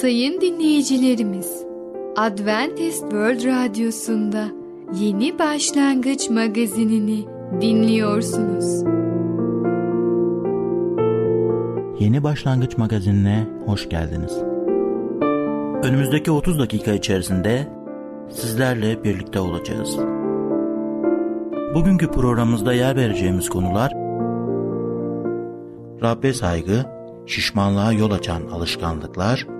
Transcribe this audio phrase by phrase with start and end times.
[0.00, 1.64] Sayın dinleyicilerimiz,
[2.16, 4.48] Adventist World Radyosu'nda
[5.00, 7.24] Yeni Başlangıç magazinini
[7.60, 8.84] dinliyorsunuz.
[12.00, 14.38] Yeni Başlangıç magazinine hoş geldiniz.
[15.82, 17.68] Önümüzdeki 30 dakika içerisinde
[18.30, 19.96] sizlerle birlikte olacağız.
[21.74, 23.92] Bugünkü programımızda yer vereceğimiz konular
[26.02, 26.84] Rabbe saygı,
[27.26, 29.59] şişmanlığa yol açan alışkanlıklar,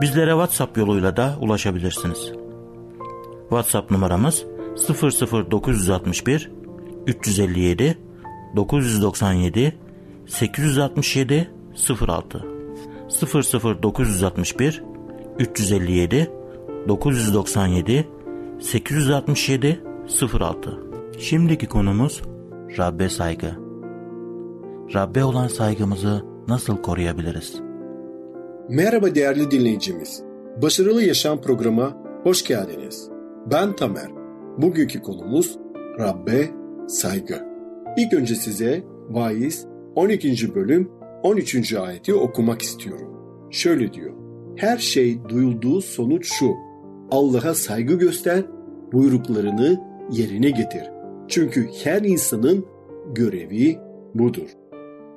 [0.00, 2.32] Bizlere WhatsApp yoluyla da ulaşabilirsiniz.
[3.40, 4.44] WhatsApp numaramız
[5.50, 6.50] 00961
[7.06, 7.98] 357
[8.56, 9.78] 997
[10.26, 11.50] 867
[12.08, 12.44] 06
[13.82, 14.82] 00961
[15.38, 16.30] 357
[16.88, 18.08] 997
[18.60, 19.80] 867
[20.40, 20.78] 06
[21.18, 22.22] Şimdiki konumuz
[22.78, 23.50] Rabbe saygı.
[24.94, 27.71] Rabbe olan saygımızı nasıl koruyabiliriz?
[28.68, 30.22] Merhaba değerli dinleyicimiz.
[30.62, 33.08] Başarılı Yaşam programına hoş geldiniz.
[33.50, 34.10] Ben Tamer.
[34.58, 35.58] Bugünkü konumuz
[35.98, 36.50] Rabbe
[36.88, 37.44] saygı.
[37.96, 40.54] İlk önce size Vaiz 12.
[40.54, 40.90] bölüm
[41.22, 41.74] 13.
[41.74, 43.08] ayeti okumak istiyorum.
[43.50, 44.12] Şöyle diyor.
[44.56, 46.54] Her şey duyulduğu sonuç şu.
[47.10, 48.44] Allah'a saygı göster,
[48.92, 50.84] buyruklarını yerine getir.
[51.28, 52.66] Çünkü her insanın
[53.14, 53.78] görevi
[54.14, 54.48] budur.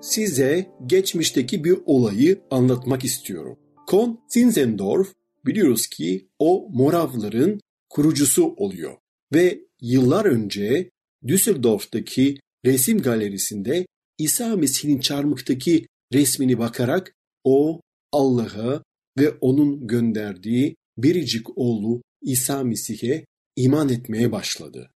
[0.06, 3.60] Size geçmişteki bir olayı anlatmak istiyorum.
[3.88, 5.14] Kon Zinzendorf
[5.46, 8.98] biliyoruz ki o Moravların kurucusu oluyor.
[9.34, 10.90] Ve yıllar önce
[11.28, 13.86] Düsseldorf'taki resim galerisinde
[14.18, 17.14] İsa Mesih'in çarmıktaki resmini bakarak
[17.44, 17.82] o
[18.12, 18.84] Allah'a
[19.20, 23.26] ve onun gönderdiği biricik oğlu İsa Mesih'e
[23.56, 24.92] iman etmeye başladı.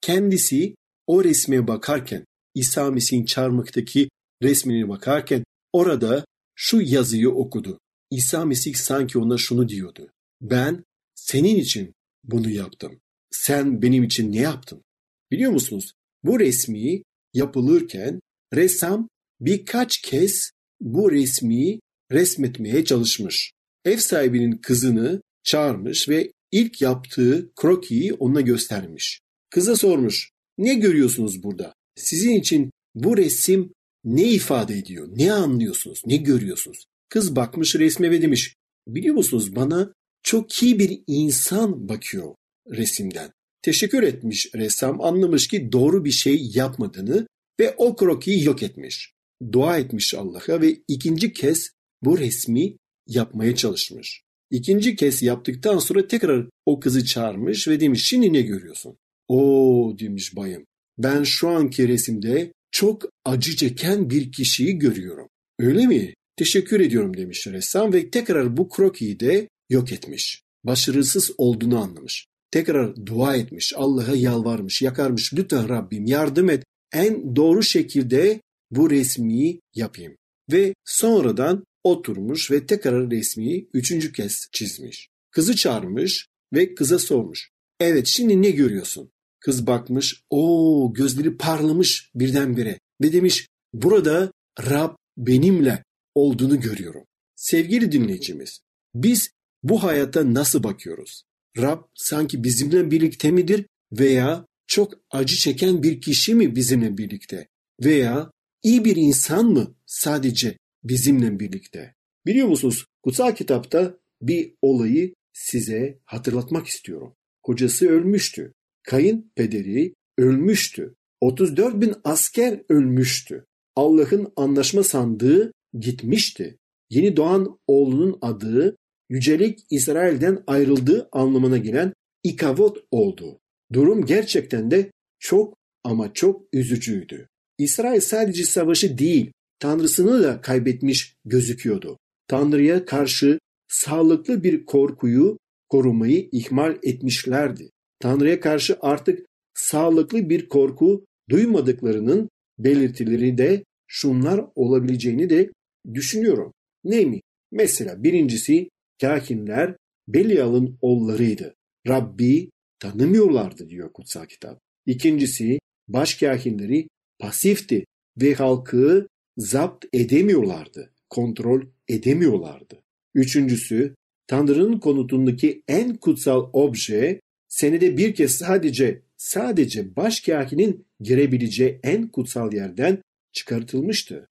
[0.00, 0.74] Kendisi
[1.06, 4.08] o resme bakarken, İsa Mesih'in çarmıktaki
[4.42, 7.78] resmine bakarken orada şu yazıyı okudu.
[8.10, 10.10] İsa Mesih sanki ona şunu diyordu.
[10.40, 11.94] Ben senin için
[12.24, 13.00] bunu yaptım.
[13.30, 14.82] Sen benim için ne yaptın?
[15.30, 15.92] Biliyor musunuz?
[16.24, 17.02] Bu resmi
[17.34, 18.20] yapılırken
[18.54, 19.08] ressam
[19.40, 21.80] birkaç kez bu resmi
[22.12, 23.52] resmetmeye çalışmış.
[23.84, 29.20] Ev sahibinin kızını çağırmış ve ilk yaptığı krokiyi ona göstermiş.
[29.50, 31.74] Kıza sormuş, ne görüyorsunuz burada?
[31.96, 33.72] Sizin için bu resim
[34.04, 35.08] ne ifade ediyor?
[35.16, 36.02] Ne anlıyorsunuz?
[36.06, 36.86] Ne görüyorsunuz?
[37.08, 38.56] Kız bakmış resme ve demiş,
[38.88, 39.92] biliyor musunuz bana
[40.22, 42.34] çok iyi bir insan bakıyor
[42.70, 43.32] resimden.
[43.62, 47.26] Teşekkür etmiş ressam anlamış ki doğru bir şey yapmadığını
[47.60, 49.12] ve o krokiyi yok etmiş.
[49.52, 51.70] Dua etmiş Allah'a ve ikinci kez
[52.02, 52.76] bu resmi
[53.06, 54.22] yapmaya çalışmış.
[54.50, 58.96] İkinci kez yaptıktan sonra tekrar o kızı çağırmış ve demiş şimdi ne görüyorsun?
[59.28, 60.64] O demiş bayım
[60.98, 65.28] ben şu anki resimde çok acı çeken bir kişiyi görüyorum.
[65.58, 66.14] Öyle mi?
[66.36, 70.42] Teşekkür ediyorum demiş ressam ve tekrar bu krokiyi de yok etmiş.
[70.64, 72.26] Başarısız olduğunu anlamış.
[72.50, 75.34] Tekrar dua etmiş, Allah'a yalvarmış, yakarmış.
[75.34, 76.64] Lütfen Rabbim yardım et.
[76.92, 78.40] En doğru şekilde
[78.70, 80.16] bu resmi yapayım.
[80.52, 85.08] Ve sonradan oturmuş ve tekrar resmi üçüncü kez çizmiş.
[85.30, 87.50] Kızı çağırmış ve kıza sormuş.
[87.80, 89.11] Evet şimdi ne görüyorsun?
[89.44, 97.04] Kız bakmış, o gözleri parlamış birdenbire ve demiş burada Rab benimle olduğunu görüyorum.
[97.34, 98.60] Sevgili dinleyicimiz,
[98.94, 99.30] biz
[99.62, 101.22] bu hayata nasıl bakıyoruz?
[101.58, 107.48] Rab sanki bizimle birlikte midir veya çok acı çeken bir kişi mi bizimle birlikte?
[107.84, 108.30] Veya
[108.62, 111.94] iyi bir insan mı sadece bizimle birlikte?
[112.26, 117.14] Biliyor musunuz kutsal kitapta bir olayı size hatırlatmak istiyorum.
[117.42, 118.52] Kocası ölmüştü.
[118.82, 120.94] Kayın pederi ölmüştü.
[121.20, 123.44] 34 bin asker ölmüştü.
[123.76, 126.58] Allah'ın anlaşma sandığı gitmişti.
[126.90, 128.76] Yeni doğan oğlunun adı
[129.08, 131.92] yücelik İsrail'den ayrıldığı anlamına gelen
[132.22, 133.38] ikavot oldu.
[133.72, 137.28] Durum gerçekten de çok ama çok üzücüydü.
[137.58, 141.98] İsrail sadece savaşı değil, Tanrısını da kaybetmiş gözüküyordu.
[142.28, 143.38] Tanrı'ya karşı
[143.68, 145.38] sağlıklı bir korkuyu
[145.68, 147.70] korumayı ihmal etmişlerdi.
[148.02, 152.28] Tanrı'ya karşı artık sağlıklı bir korku duymadıklarının
[152.58, 155.50] belirtileri de şunlar olabileceğini de
[155.94, 156.52] düşünüyorum.
[156.84, 157.20] Ne mi?
[157.52, 158.68] Mesela birincisi
[159.00, 159.76] kahinler
[160.08, 161.54] Belial'ın oğullarıydı.
[161.88, 164.58] Rabbi tanımıyorlardı diyor kutsal kitap.
[164.86, 165.58] İkincisi
[165.88, 166.88] başkahinleri
[167.18, 167.84] pasifti
[168.20, 172.82] ve halkı zapt edemiyorlardı, kontrol edemiyorlardı.
[173.14, 173.94] Üçüncüsü
[174.26, 177.20] Tanrı'nın konutundaki en kutsal obje
[177.52, 183.02] senede bir kez sadece sadece başkahinin girebileceği en kutsal yerden
[183.32, 184.28] çıkartılmıştı.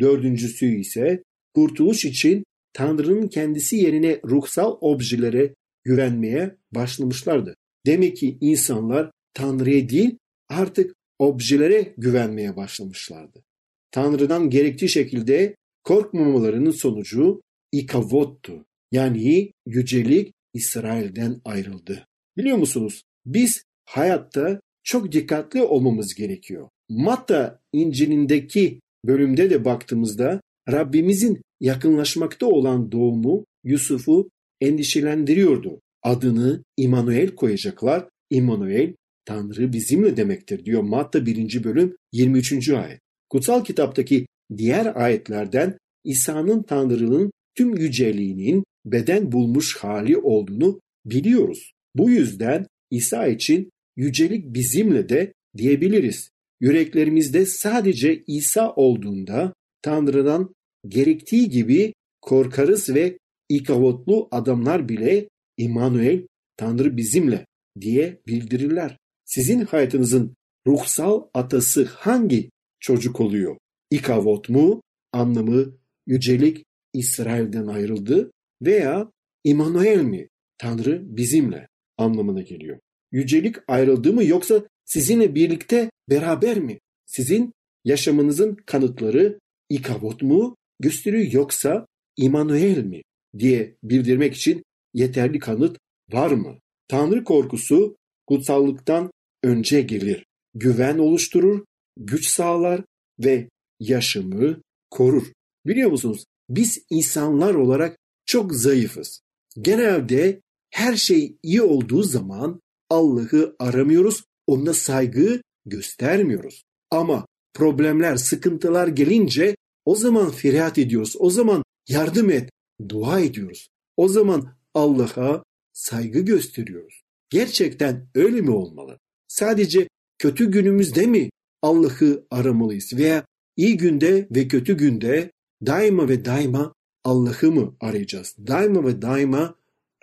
[0.00, 1.22] Dördüncüsü ise
[1.54, 5.54] kurtuluş için Tanrı'nın kendisi yerine ruhsal objelere
[5.84, 7.56] güvenmeye başlamışlardı.
[7.86, 10.18] Demek ki insanlar Tanrı'ya değil
[10.48, 13.44] artık objelere güvenmeye başlamışlardı.
[13.90, 17.40] Tanrı'dan gerektiği şekilde korkmamalarının sonucu
[17.72, 18.66] ikavottu.
[18.92, 22.06] Yani yücelik İsrail'den ayrıldı.
[22.36, 23.02] Biliyor musunuz?
[23.26, 26.68] Biz hayatta çok dikkatli olmamız gerekiyor.
[26.88, 30.40] Matta İncil'indeki bölümde de baktığımızda
[30.70, 34.30] Rabbimizin yakınlaşmakta olan doğumu Yusuf'u
[34.60, 35.80] endişelendiriyordu.
[36.02, 38.08] Adını İmanuel koyacaklar.
[38.30, 38.94] İmanuel
[39.24, 41.64] Tanrı bizimle demektir diyor Matta 1.
[41.64, 42.68] bölüm 23.
[42.68, 43.00] ayet.
[43.28, 51.72] Kutsal kitaptaki diğer ayetlerden İsa'nın Tanrı'nın tüm yüceliğinin beden bulmuş hali olduğunu biliyoruz.
[51.98, 56.30] Bu yüzden İsa için yücelik bizimle de diyebiliriz.
[56.60, 60.54] Yüreklerimizde sadece İsa olduğunda Tanrı'dan
[60.88, 66.26] gerektiği gibi korkarız ve ikavotlu adamlar bile İmanuel
[66.56, 67.46] Tanrı bizimle
[67.80, 68.98] diye bildirirler.
[69.24, 70.34] Sizin hayatınızın
[70.66, 72.50] ruhsal atası hangi
[72.80, 73.56] çocuk oluyor?
[73.90, 74.82] İkavot mu?
[75.12, 75.76] Anlamı
[76.06, 78.30] yücelik İsrail'den ayrıldı
[78.62, 79.10] veya
[79.44, 80.28] İmanuel mi?
[80.58, 82.78] Tanrı bizimle anlamına geliyor.
[83.12, 86.78] Yücelik ayrıldı mı yoksa sizinle birlikte beraber mi?
[87.06, 87.52] Sizin
[87.84, 89.38] yaşamınızın kanıtları
[89.68, 93.02] ikavot mu gösteriyor yoksa İmanuel mi
[93.38, 94.62] diye bildirmek için
[94.94, 95.78] yeterli kanıt
[96.12, 96.58] var mı?
[96.88, 97.96] Tanrı korkusu
[98.26, 99.10] kutsallıktan
[99.42, 100.26] önce gelir.
[100.54, 101.64] Güven oluşturur,
[101.96, 102.84] güç sağlar
[103.24, 103.48] ve
[103.80, 104.60] yaşamı
[104.90, 105.32] korur.
[105.66, 106.24] Biliyor musunuz?
[106.48, 109.20] Biz insanlar olarak çok zayıfız.
[109.60, 110.40] Genelde
[110.70, 112.60] her şey iyi olduğu zaman
[112.90, 116.64] Allah'ı aramıyoruz, ona saygı göstermiyoruz.
[116.90, 121.14] Ama problemler, sıkıntılar gelince o zaman feryat ediyoruz.
[121.18, 122.50] O zaman yardım et,
[122.88, 123.68] dua ediyoruz.
[123.96, 127.02] O zaman Allah'a saygı gösteriyoruz.
[127.30, 128.98] Gerçekten öyle mi olmalı?
[129.28, 131.30] Sadece kötü günümüzde mi
[131.62, 133.26] Allah'ı aramalıyız veya
[133.56, 135.30] iyi günde ve kötü günde
[135.66, 136.74] daima ve daima
[137.04, 138.36] Allah'ı mı arayacağız?
[138.46, 139.54] Daima ve daima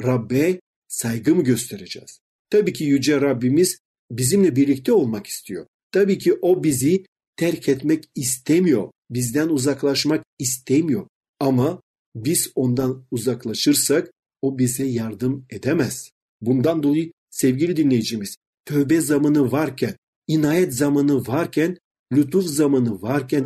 [0.04, 2.20] Rabbe saygı mı göstereceğiz?
[2.50, 3.78] Tabii ki Yüce Rabbimiz
[4.12, 5.66] bizimle birlikte olmak istiyor.
[5.92, 7.06] Tabii ki o bizi
[7.36, 8.92] terk etmek istemiyor.
[9.10, 11.08] Bizden uzaklaşmak istemiyor.
[11.40, 11.82] Ama
[12.16, 14.12] biz ondan uzaklaşırsak
[14.42, 16.10] o bize yardım edemez.
[16.42, 18.36] Bundan dolayı sevgili dinleyicimiz
[18.66, 19.96] tövbe zamanı varken,
[20.28, 21.78] inayet zamanı varken,
[22.14, 23.46] lütuf zamanı varken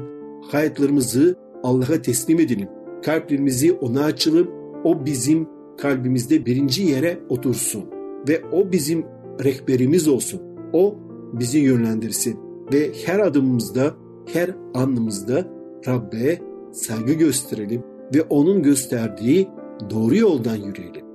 [0.51, 2.69] hayatlarımızı Allah'a teslim edelim.
[3.04, 4.50] Kalplerimizi ona açalım.
[4.83, 7.85] O bizim kalbimizde birinci yere otursun
[8.27, 9.06] ve o bizim
[9.44, 10.41] rehberimiz olsun.
[10.74, 10.95] O
[11.33, 12.39] bizi yönlendirsin
[12.74, 13.95] ve her adımımızda,
[14.33, 15.47] her anımızda
[15.88, 16.41] Rabbe
[16.71, 17.83] saygı gösterelim
[18.15, 19.47] ve onun gösterdiği
[19.90, 21.06] doğru yoldan yürüyelim.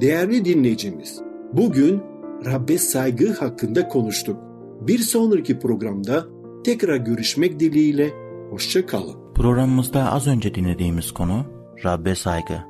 [0.00, 1.20] Değerli dinleyicimiz,
[1.52, 2.00] bugün
[2.46, 4.36] Rabbe saygı hakkında konuştuk.
[4.80, 6.26] Bir sonraki programda
[6.64, 8.10] tekrar görüşmek dileğiyle
[8.50, 9.14] hoşça kalın.
[9.34, 11.44] Programımızda az önce dinlediğimiz konu
[11.84, 12.69] Rabbe saygı.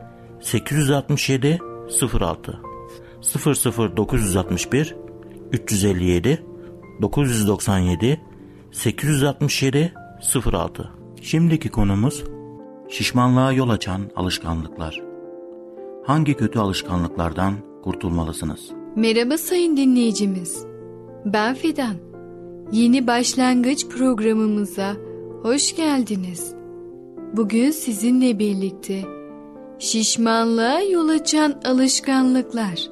[0.41, 1.59] 867
[2.21, 2.59] 06
[3.97, 4.95] 00961
[5.51, 6.43] 357
[7.01, 8.21] 997
[8.71, 9.93] 867
[10.45, 10.89] 06
[11.21, 12.23] Şimdiki konumuz
[12.89, 15.01] şişmanlığa yol açan alışkanlıklar.
[16.05, 18.71] Hangi kötü alışkanlıklardan kurtulmalısınız?
[18.95, 20.65] Merhaba sayın dinleyicimiz.
[21.25, 21.95] Ben Fidan.
[22.71, 24.95] Yeni başlangıç programımıza
[25.41, 26.53] hoş geldiniz.
[27.33, 29.20] Bugün sizinle birlikte
[29.81, 32.87] şişmanlığa yol açan alışkanlıklar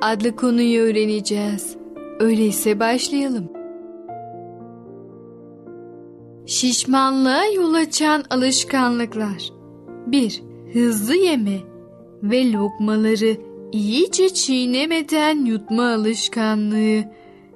[0.00, 1.76] adlı konuyu öğreneceğiz.
[2.20, 3.52] Öyleyse başlayalım.
[6.46, 9.50] Şişmanlığa yol açan alışkanlıklar
[10.06, 10.42] 1.
[10.72, 11.58] Hızlı yeme
[12.22, 13.36] ve lokmaları
[13.72, 17.04] iyice çiğnemeden yutma alışkanlığı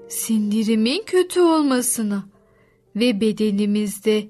[0.09, 2.25] sindirimin kötü olmasına
[2.97, 4.27] ve bedenimizde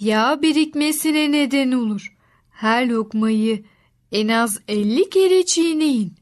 [0.00, 2.16] yağ birikmesine neden olur.
[2.50, 3.64] Her lokmayı
[4.12, 6.12] en az 50 kere çiğneyin.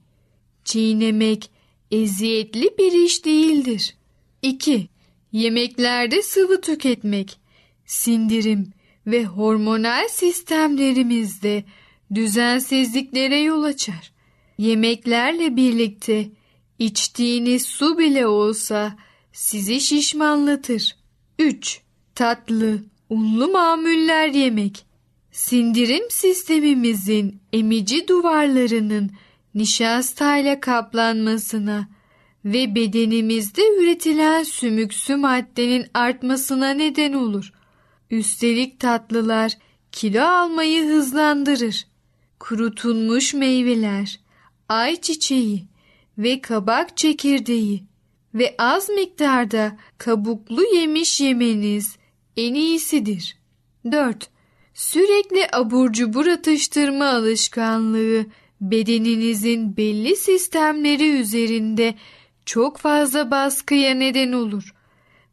[0.65, 1.51] Çiğnemek
[1.91, 3.97] eziyetli bir iş değildir.
[4.43, 4.89] 2.
[5.33, 7.39] Yemeklerde sıvı tüketmek,
[7.87, 8.73] sindirim
[9.07, 11.65] ve hormonal sistemlerimizde
[12.15, 14.13] düzensizliklere yol açar.
[14.59, 16.29] Yemeklerle birlikte
[16.79, 18.97] içtiğiniz su bile olsa
[19.33, 20.97] sizi şişmanlatır.
[21.39, 21.81] 3.
[22.15, 24.86] Tatlı, unlu mamuller yemek.
[25.37, 29.11] Sindirim sistemimizin emici duvarlarının
[29.55, 31.89] nişastayla kaplanmasına
[32.45, 37.53] ve bedenimizde üretilen sümüksü maddenin artmasına neden olur.
[38.11, 39.53] Üstelik tatlılar
[39.93, 41.87] kilo almayı hızlandırır.
[42.41, 44.21] Kurutulmuş meyveler,
[44.69, 45.65] ayçiçeği
[46.19, 47.85] ve kabak çekirdeği
[48.35, 51.97] ve az miktarda kabuklu yemiş yemeniz
[52.37, 53.37] en iyisidir.
[53.93, 54.36] 4.
[54.77, 58.27] Sürekli abur cubur atıştırma alışkanlığı
[58.61, 61.95] bedeninizin belli sistemleri üzerinde
[62.47, 64.75] çok fazla baskıya neden olur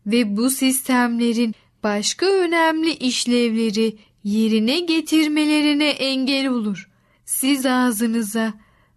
[0.05, 6.89] ve bu sistemlerin başka önemli işlevleri yerine getirmelerine engel olur.
[7.25, 8.53] Siz ağzınıza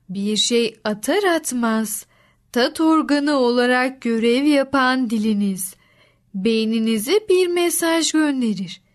[0.08, 2.06] bir şey atar atmaz
[2.52, 5.74] tat organı olarak görev yapan diliniz
[6.34, 8.85] beyninize bir mesaj gönderir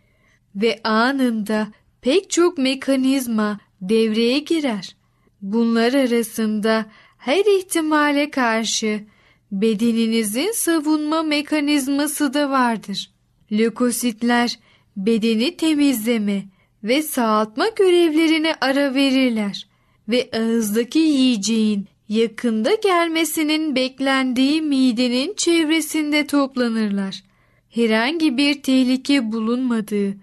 [0.55, 1.67] ve anında
[2.01, 4.96] pek çok mekanizma devreye girer.
[5.41, 6.86] Bunlar arasında
[7.17, 9.03] her ihtimale karşı
[9.51, 13.12] bedeninizin savunma mekanizması da vardır.
[13.51, 14.60] Lökositler
[14.98, 16.43] bedeni temizleme
[16.84, 19.67] ve sağaltma görevlerine ara verirler
[20.10, 27.24] ve ağızdaki yiyeceğin yakında gelmesinin beklendiği midenin çevresinde toplanırlar.
[27.70, 30.17] Herhangi bir tehlike bulunmadığı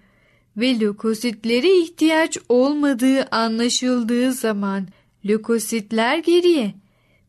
[0.59, 4.87] ve lökositlere ihtiyaç olmadığı anlaşıldığı zaman
[5.25, 6.73] lökositler geriye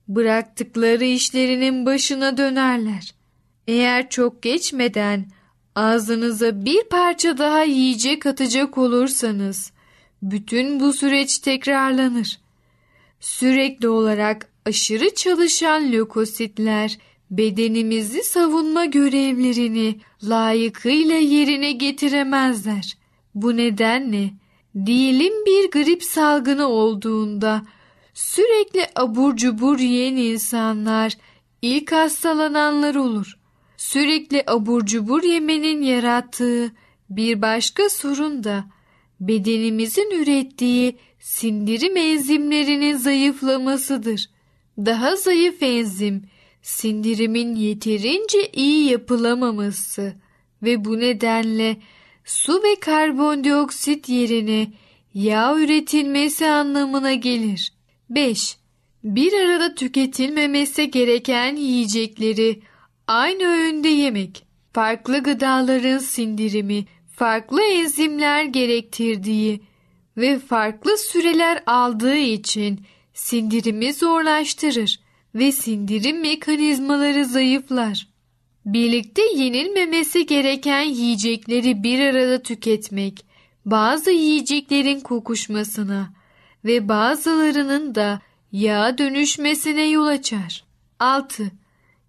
[0.08, 3.14] bıraktıkları işlerinin başına dönerler.
[3.66, 5.26] Eğer çok geçmeden
[5.74, 9.72] ağzınıza bir parça daha yiyecek atacak olursanız
[10.22, 12.38] bütün bu süreç tekrarlanır.
[13.20, 16.98] Sürekli olarak aşırı çalışan lökositler
[17.30, 22.96] bedenimizi savunma görevlerini layıkıyla yerine getiremezler.
[23.34, 24.30] Bu nedenle
[24.86, 27.62] diyelim bir grip salgını olduğunda
[28.14, 31.16] sürekli abur cubur yiyen insanlar
[31.62, 33.38] ilk hastalananlar olur.
[33.76, 36.72] Sürekli abur cubur yemenin yarattığı
[37.10, 38.64] bir başka sorun da
[39.20, 44.30] bedenimizin ürettiği sindirim enzimlerinin zayıflamasıdır.
[44.78, 46.22] Daha zayıf enzim
[46.62, 50.14] sindirimin yeterince iyi yapılamaması
[50.62, 51.76] ve bu nedenle
[52.24, 54.72] su ve karbondioksit yerine
[55.14, 57.72] yağ üretilmesi anlamına gelir.
[58.10, 58.56] 5.
[59.04, 62.62] Bir arada tüketilmemesi gereken yiyecekleri
[63.06, 66.84] aynı öğünde yemek, farklı gıdaların sindirimi,
[67.16, 69.60] farklı enzimler gerektirdiği
[70.16, 72.80] ve farklı süreler aldığı için
[73.14, 75.00] sindirimi zorlaştırır
[75.34, 78.08] ve sindirim mekanizmaları zayıflar.
[78.66, 83.26] Birlikte yenilmemesi gereken yiyecekleri bir arada tüketmek,
[83.66, 86.14] bazı yiyeceklerin kokuşmasına
[86.64, 88.20] ve bazılarının da
[88.52, 90.64] yağa dönüşmesine yol açar.
[90.98, 91.52] 6.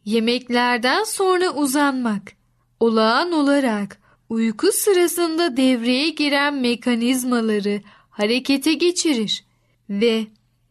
[0.06, 2.34] Yemeklerden sonra uzanmak,
[2.80, 9.44] olağan olarak uyku sırasında devreye giren mekanizmaları harekete geçirir
[9.90, 10.28] ve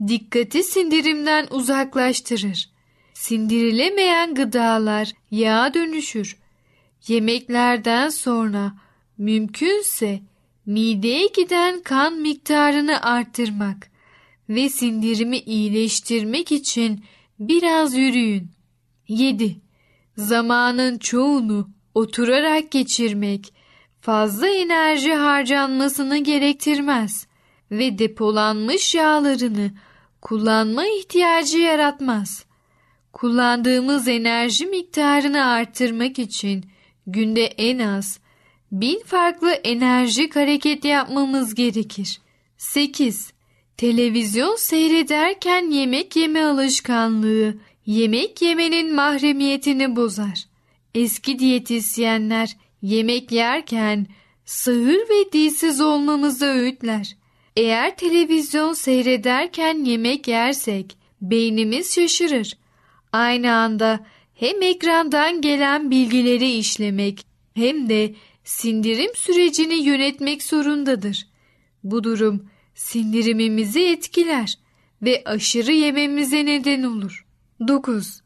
[0.08, 2.69] dikkati sindirimden uzaklaştırır.
[3.20, 6.36] Sindirilemeyen gıdalar yağa dönüşür.
[7.08, 8.72] Yemeklerden sonra
[9.18, 10.20] mümkünse
[10.66, 13.90] mideye giden kan miktarını arttırmak
[14.48, 17.04] ve sindirimi iyileştirmek için
[17.38, 18.50] biraz yürüyün.
[19.08, 19.56] 7.
[20.16, 23.54] Zamanın çoğunu oturarak geçirmek
[24.00, 27.26] fazla enerji harcanmasını gerektirmez
[27.70, 29.70] ve depolanmış yağlarını
[30.20, 32.49] kullanma ihtiyacı yaratmaz.
[33.12, 36.64] Kullandığımız enerji miktarını arttırmak için
[37.06, 38.20] günde en az
[38.72, 42.20] bin farklı enerjik hareket yapmamız gerekir.
[42.56, 43.32] 8.
[43.76, 47.54] Televizyon seyrederken yemek yeme alışkanlığı
[47.86, 50.44] yemek yemenin mahremiyetini bozar.
[50.94, 54.06] Eski diyetisyenler yemek yerken
[54.44, 57.16] sığır ve dilsiz olmamızı öğütler.
[57.56, 62.58] Eğer televizyon seyrederken yemek yersek beynimiz şaşırır.
[63.12, 68.14] Aynı anda hem ekrandan gelen bilgileri işlemek hem de
[68.44, 71.26] sindirim sürecini yönetmek zorundadır.
[71.84, 74.58] Bu durum sindirimimizi etkiler
[75.02, 77.26] ve aşırı yememize neden olur.
[77.68, 78.20] 9.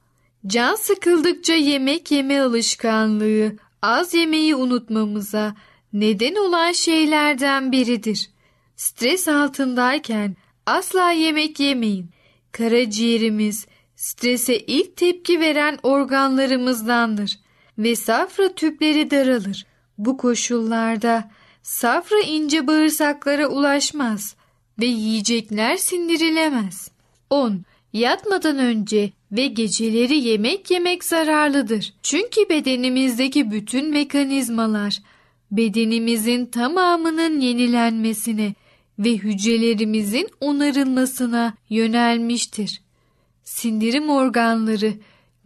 [0.46, 5.54] Can sıkıldıkça yemek yeme alışkanlığı az yemeği unutmamıza
[5.92, 8.30] neden olan şeylerden biridir.
[8.76, 10.36] Stres altındayken
[10.66, 12.10] asla yemek yemeyin.
[12.52, 13.66] Karaciğerimiz
[14.04, 17.38] strese ilk tepki veren organlarımızdandır
[17.78, 19.66] ve safra tüpleri daralır.
[19.98, 21.30] Bu koşullarda
[21.62, 24.36] safra ince bağırsaklara ulaşmaz
[24.80, 26.90] ve yiyecekler sindirilemez.
[27.30, 27.62] 10.
[27.92, 31.94] Yatmadan önce ve geceleri yemek yemek zararlıdır.
[32.02, 34.98] Çünkü bedenimizdeki bütün mekanizmalar
[35.50, 38.54] bedenimizin tamamının yenilenmesine
[38.98, 42.83] ve hücrelerimizin onarılmasına yönelmiştir.
[43.44, 44.94] Sindirim organları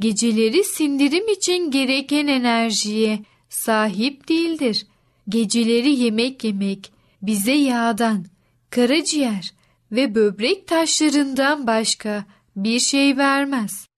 [0.00, 4.86] geceleri sindirim için gereken enerjiye sahip değildir.
[5.28, 8.24] Geceleri yemek yemek bize yağdan,
[8.70, 9.54] karaciğer
[9.92, 12.24] ve böbrek taşlarından başka
[12.56, 13.88] bir şey vermez.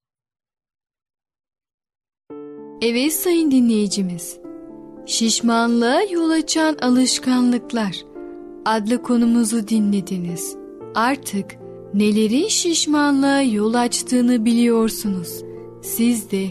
[2.82, 4.38] Evet sayın dinleyicimiz.
[5.06, 7.96] Şişmanlığa yol açan alışkanlıklar
[8.64, 10.56] adlı konumuzu dinlediniz.
[10.94, 11.59] Artık
[11.94, 15.42] nelerin şişmanlığa yol açtığını biliyorsunuz.
[15.82, 16.46] Siz de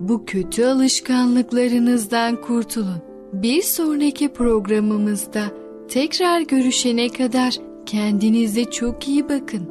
[0.00, 3.02] bu kötü alışkanlıklarınızdan kurtulun.
[3.32, 5.42] Bir sonraki programımızda
[5.88, 7.54] tekrar görüşene kadar
[7.86, 9.70] kendinize çok iyi bakın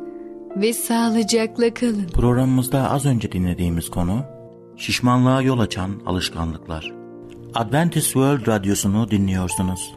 [0.55, 2.07] ve sağlıcakla kalın.
[2.13, 4.23] Programımızda az önce dinlediğimiz konu
[4.77, 6.93] şişmanlığa yol açan alışkanlıklar.
[7.55, 9.95] Adventist World Radyosu'nu dinliyorsunuz.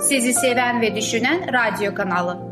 [0.00, 2.51] Sizi seven ve düşünen radyo kanalı.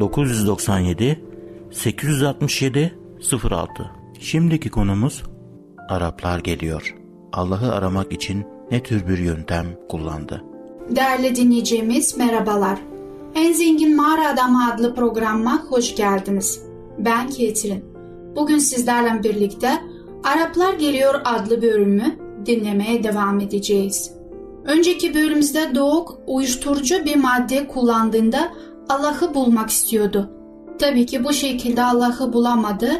[0.00, 1.24] 997
[1.70, 2.98] 867
[3.50, 5.22] 06 Şimdiki konumuz
[5.88, 6.96] Araplar geliyor.
[7.32, 10.44] Allah'ı aramak için ne tür bir yöntem kullandı?
[10.90, 12.78] Değerli dinleyicimiz merhabalar.
[13.34, 16.62] En Zengin Mağara Adamı adlı programıma hoş geldiniz.
[16.98, 17.84] Ben Ketrin.
[18.36, 19.70] Bugün sizlerle birlikte
[20.24, 24.12] Araplar Geliyor adlı bölümü dinlemeye devam edeceğiz.
[24.64, 28.52] Önceki bölümümüzde Doğuk uyuşturucu bir madde kullandığında
[28.90, 30.30] Allah'ı bulmak istiyordu.
[30.78, 32.90] Tabii ki bu şekilde Allah'ı bulamadı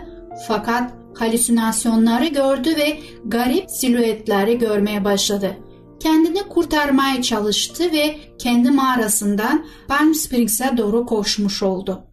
[0.48, 5.56] fakat halüsinasyonları gördü ve garip silüetleri görmeye başladı.
[6.00, 12.04] Kendini kurtarmaya çalıştı ve kendi mağarasından Palm Springs'e doğru koşmuş oldu.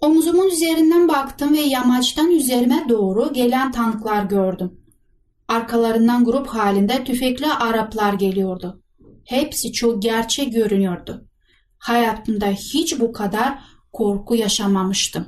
[0.00, 4.72] Omzumun üzerinden baktım ve yamaçtan üzerime doğru gelen tanklar gördüm.
[5.48, 8.82] Arkalarından grup halinde tüfekli Araplar geliyordu.
[9.24, 11.28] Hepsi çok gerçek görünüyordu.
[11.84, 13.58] Hayatımda hiç bu kadar
[13.92, 15.26] korku yaşamamıştım.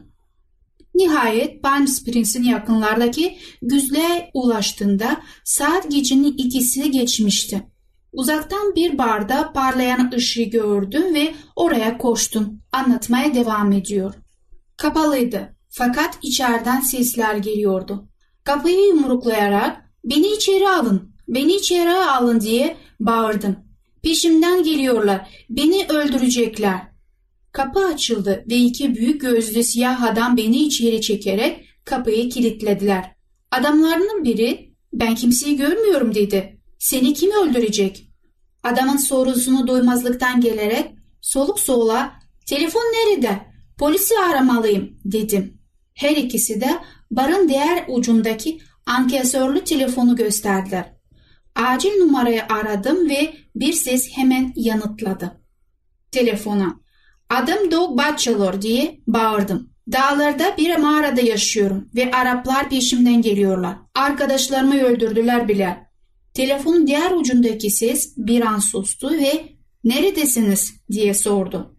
[0.94, 7.66] Nihayet Palm Springs'in yakınlardaki güzlüğe ulaştığında saat gecenin ikisi geçmişti.
[8.12, 12.60] Uzaktan bir barda parlayan ışığı gördüm ve oraya koştum.
[12.72, 14.14] Anlatmaya devam ediyor.
[14.76, 18.08] Kapalıydı fakat içeriden sesler geliyordu.
[18.44, 23.65] Kapıyı yumruklayarak beni içeri alın, beni içeri alın diye bağırdım.
[24.06, 26.80] Peşimden geliyorlar, beni öldürecekler.
[27.52, 33.12] Kapı açıldı ve iki büyük gözlü siyah adam beni içeri çekerek kapıyı kilitlediler.
[33.50, 36.60] Adamlarının biri ben kimseyi görmüyorum dedi.
[36.78, 38.10] Seni kim öldürecek?
[38.62, 40.90] Adamın sorusunu duymazlıktan gelerek
[41.20, 42.12] soluk soğula
[42.46, 43.40] telefon nerede?
[43.78, 45.58] Polisi aramalıyım dedim.
[45.94, 46.78] Her ikisi de
[47.10, 50.95] barın diğer ucundaki ankesörlü telefonu gösterdiler.
[51.56, 55.40] Acil numarayı aradım ve bir ses hemen yanıtladı.
[56.12, 56.80] Telefona.
[57.30, 59.70] Adım Doug Bachelor diye bağırdım.
[59.92, 63.76] Dağlarda bir mağarada yaşıyorum ve Araplar peşimden geliyorlar.
[63.94, 65.86] Arkadaşlarımı öldürdüler bile.
[66.34, 69.48] Telefonun diğer ucundaki ses bir an sustu ve
[69.84, 71.76] neredesiniz diye sordu.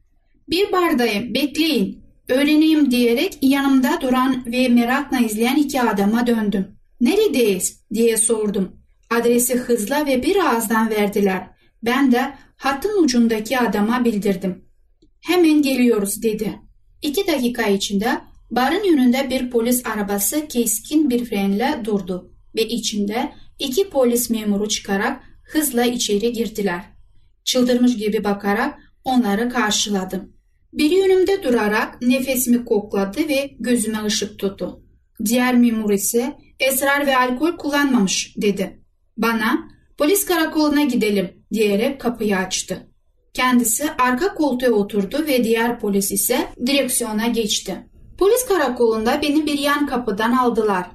[0.49, 6.67] Bir bardayım bekleyin öğreneyim diyerek yanımda duran ve merakla izleyen iki adama döndüm.
[7.01, 8.76] Neredeyiz diye sordum.
[9.09, 11.47] Adresi hızla ve bir ağızdan verdiler.
[11.83, 14.65] Ben de hattın ucundaki adama bildirdim.
[15.21, 16.59] Hemen geliyoruz dedi.
[17.01, 23.89] İki dakika içinde barın önünde bir polis arabası keskin bir frenle durdu ve içinde iki
[23.89, 26.81] polis memuru çıkarak hızla içeri girdiler.
[27.43, 30.33] Çıldırmış gibi bakarak onları karşıladım.
[30.73, 34.83] Biri önümde durarak nefesimi kokladı ve gözüme ışık tuttu.
[35.25, 38.81] Diğer memur ise esrar ve alkol kullanmamış dedi.
[39.17, 42.87] Bana polis karakoluna gidelim diyerek kapıyı açtı.
[43.33, 47.87] Kendisi arka koltuğa oturdu ve diğer polis ise direksiyona geçti.
[48.17, 50.87] Polis karakolunda beni bir yan kapıdan aldılar.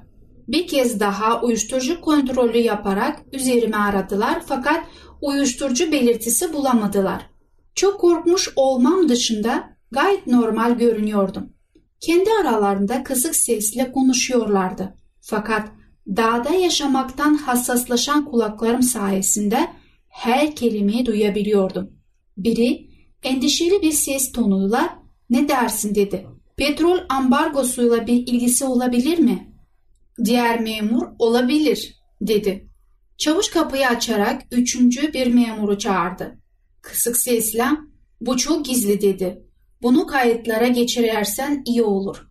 [0.47, 4.85] Bir kez daha uyuşturucu kontrolü yaparak üzerime aradılar fakat
[5.21, 7.29] uyuşturucu belirtisi bulamadılar.
[7.75, 11.53] Çok korkmuş olmam dışında gayet normal görünüyordum.
[11.99, 14.93] Kendi aralarında kısık sesle konuşuyorlardı.
[15.21, 15.69] Fakat
[16.07, 19.67] dağda yaşamaktan hassaslaşan kulaklarım sayesinde
[20.09, 21.91] her kelimeyi duyabiliyordum.
[22.37, 22.89] Biri
[23.23, 26.27] endişeli bir ses tonuyla ne dersin dedi.
[26.57, 29.53] Petrol ambargosuyla bir ilgisi olabilir mi?
[30.25, 32.67] Diğer memur olabilir dedi.
[33.17, 36.39] Çavuş kapıyı açarak üçüncü bir memuru çağırdı.
[36.81, 37.65] Kısık sesle
[38.21, 39.43] bu çok gizli dedi.
[39.81, 42.27] Bunu kayıtlara geçirersen iyi olur.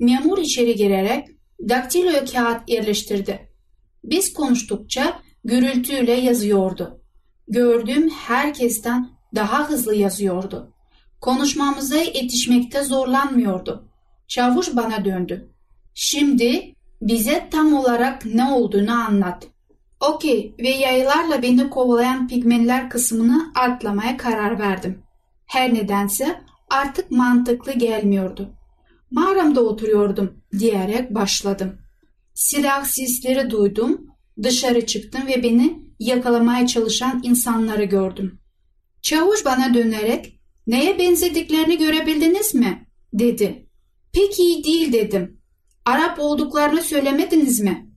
[0.00, 1.28] Memur içeri girerek
[1.68, 3.48] daktilo kağıt yerleştirdi.
[4.04, 7.00] Biz konuştukça gürültüyle yazıyordu.
[7.48, 10.72] Gördüğüm herkesten daha hızlı yazıyordu.
[11.20, 13.88] Konuşmamıza yetişmekte zorlanmıyordu.
[14.28, 15.50] Çavuş bana döndü.
[15.94, 19.46] Şimdi bize tam olarak ne olduğunu anlat.
[20.00, 25.02] Okey ve yaylarla beni kovalayan pigmenler kısmını atlamaya karar verdim.
[25.46, 28.54] Her nedense artık mantıklı gelmiyordu.
[29.10, 31.78] Mağaramda oturuyordum diyerek başladım.
[32.34, 34.06] Silah sesleri duydum,
[34.42, 38.38] dışarı çıktım ve beni yakalamaya çalışan insanları gördüm.
[39.02, 42.88] Çavuş bana dönerek neye benzediklerini görebildiniz mi?
[43.12, 43.66] dedi.
[44.12, 45.40] Pek iyi değil dedim.
[45.84, 47.90] Arap olduklarını söylemediniz mi?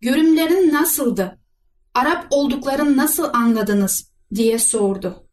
[0.00, 1.38] Görümlerin nasıldı?
[1.94, 4.10] Arap olduklarını nasıl anladınız?
[4.34, 5.28] diye sordu.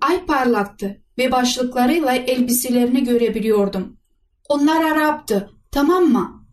[0.00, 3.99] Ay parlaktı ve başlıklarıyla elbiselerini görebiliyordum.
[4.50, 6.46] Onlar Arap'tı, tamam mı?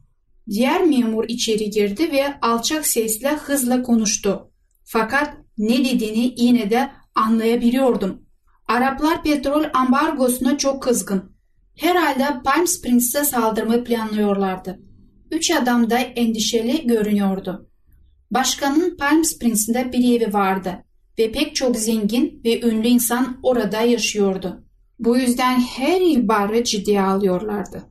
[0.49, 4.51] Diğer memur içeri girdi ve alçak sesle hızla konuştu.
[4.83, 8.21] Fakat ne dediğini yine de anlayabiliyordum.
[8.67, 11.35] Araplar petrol ambargosuna çok kızgın.
[11.75, 14.79] Herhalde Palm Springs'e saldırmayı planlıyorlardı.
[15.31, 17.69] Üç adam da endişeli görünüyordu.
[18.31, 20.83] Başkanın Palm Springs'inde bir evi vardı
[21.19, 24.66] ve pek çok zengin ve ünlü insan orada yaşıyordu.
[24.99, 27.83] Bu yüzden her ihbarı ciddiye alıyorlardı.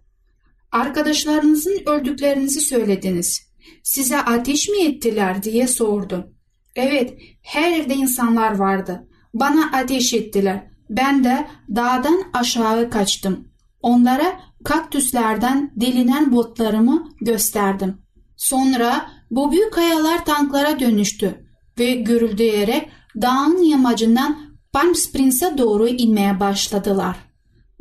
[0.72, 3.46] Arkadaşlarınızın öldüklerinizi söylediniz.
[3.82, 6.32] Size ateş mi ettiler diye sordu.
[6.76, 9.08] Evet, her evde insanlar vardı.
[9.34, 10.70] Bana ateş ettiler.
[10.90, 13.48] Ben de dağdan aşağı kaçtım.
[13.82, 17.98] Onlara kaktüslerden delinen botlarımı gösterdim.
[18.36, 21.46] Sonra bu büyük kayalar tanklara dönüştü
[21.78, 22.88] ve gürüldeyerek
[23.22, 24.45] dağın yamacından
[24.76, 27.16] Palm Springs'e doğru inmeye başladılar.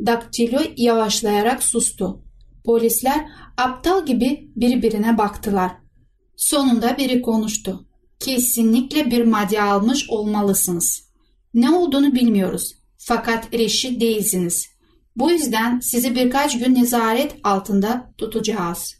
[0.05, 2.21] Daktilo yavaşlayarak sustu.
[2.65, 3.25] Polisler
[3.57, 5.71] aptal gibi birbirine baktılar.
[6.35, 7.85] Sonunda biri konuştu.
[8.19, 11.09] Kesinlikle bir madde almış olmalısınız.
[11.53, 12.75] Ne olduğunu bilmiyoruz.
[12.97, 14.67] Fakat reşit değilsiniz.
[15.15, 18.95] Bu yüzden sizi birkaç gün nezaret altında tutacağız.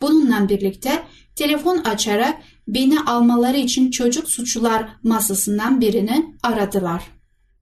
[0.00, 1.02] Bununla birlikte
[1.36, 7.15] telefon açarak beni almaları için çocuk suçlular masasından birini aradılar.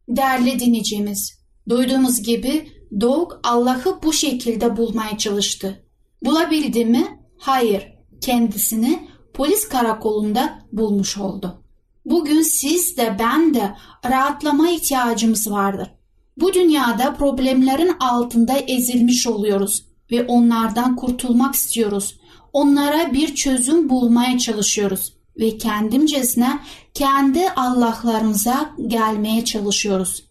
[0.09, 1.39] Değerli dinleyicimiz,
[1.69, 2.69] duyduğumuz gibi
[3.01, 5.85] Doğuk Allah'ı bu şekilde bulmaya çalıştı.
[6.25, 7.19] Bulabildi mi?
[7.39, 7.95] Hayır.
[8.21, 11.63] Kendisini polis karakolunda bulmuş oldu.
[12.05, 13.77] Bugün siz de ben de
[14.11, 15.91] rahatlama ihtiyacımız vardır.
[16.37, 22.19] Bu dünyada problemlerin altında ezilmiş oluyoruz ve onlardan kurtulmak istiyoruz.
[22.53, 26.61] Onlara bir çözüm bulmaya çalışıyoruz ve kendimcesine
[26.95, 30.25] kendi Allah'larımıza gelmeye çalışıyoruz.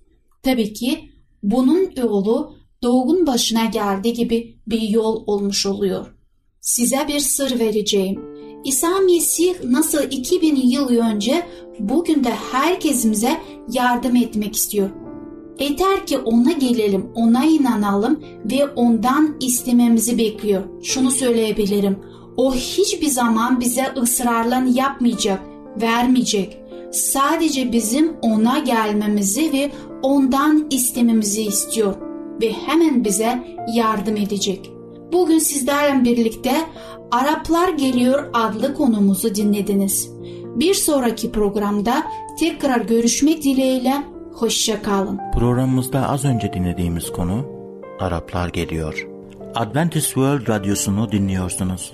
[0.43, 1.09] Tabii ki
[1.43, 6.15] bunun yolu doğgun başına geldiği gibi bir yol olmuş oluyor.
[6.61, 8.21] Size bir sır vereceğim.
[8.63, 11.47] İsa Mesih nasıl 2000 yıl önce
[11.79, 14.89] bugün de herkesimize yardım etmek istiyor.
[15.59, 20.63] Yeter ki ona gelelim, ona inanalım ve ondan istememizi bekliyor.
[20.83, 21.99] Şunu söyleyebilirim.
[22.37, 25.39] O hiçbir zaman bize ısrarla yapmayacak,
[25.81, 26.57] vermeyecek.
[26.91, 31.95] Sadece bizim ona gelmemizi ve ondan istememizi istiyor
[32.41, 33.43] ve hemen bize
[33.73, 34.71] yardım edecek.
[35.11, 36.51] Bugün sizlerle birlikte
[37.11, 40.11] Araplar Geliyor adlı konumuzu dinlediniz.
[40.55, 42.03] Bir sonraki programda
[42.39, 43.93] tekrar görüşmek dileğiyle
[44.33, 45.19] hoşça kalın.
[45.33, 47.45] Programımızda az önce dinlediğimiz konu
[47.99, 49.07] Araplar geliyor.
[49.55, 51.93] Adventist World Radyosu'nu dinliyorsunuz.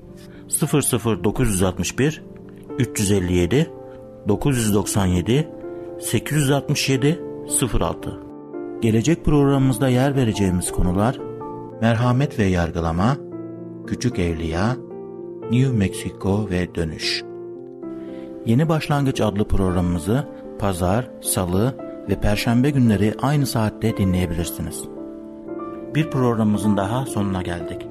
[0.51, 2.23] 00961
[2.79, 3.71] 357
[4.27, 5.49] 997
[5.99, 7.19] 867
[7.79, 8.19] 06
[8.81, 11.19] Gelecek programımızda yer vereceğimiz konular
[11.81, 13.17] merhamet ve yargılama,
[13.87, 14.75] küçük evliya,
[15.51, 17.23] New Mexico ve dönüş.
[18.45, 20.27] Yeni Başlangıç adlı programımızı
[20.59, 21.75] pazar, salı
[22.09, 24.83] ve perşembe günleri aynı saatte dinleyebilirsiniz.
[25.95, 27.90] Bir programımızın daha sonuna geldik.